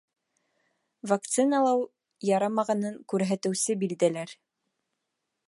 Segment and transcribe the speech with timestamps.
[1.11, 1.83] Вакциналау
[2.31, 4.35] ярамағанын күрһәтеүсе билдәләр